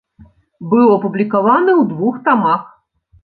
Быў 0.71 0.87
апублікаваны 0.95 1.71
ў 1.75 1.83
двух 1.91 2.15
тамах. 2.29 2.61